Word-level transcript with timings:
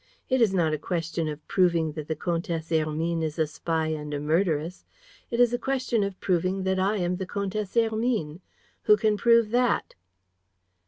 It 0.29 0.41
is 0.41 0.51
not 0.51 0.73
a 0.73 0.79
question 0.79 1.27
of 1.27 1.47
proving 1.47 1.91
that 1.91 2.07
the 2.07 2.15
Comtesse 2.15 2.69
Hermine 2.69 3.21
is 3.21 3.37
a 3.37 3.45
spy 3.45 3.89
and 3.89 4.15
a 4.15 4.19
murderess: 4.19 4.83
it 5.29 5.39
is 5.39 5.53
a 5.53 5.59
question 5.59 6.03
of 6.03 6.19
proving 6.19 6.63
that 6.63 6.79
I 6.79 6.97
am 6.97 7.17
the 7.17 7.27
Comtesse 7.27 7.75
Hermine. 7.75 8.41
Who 8.85 8.97
can 8.97 9.15
prove 9.15 9.51
that?" 9.51 9.93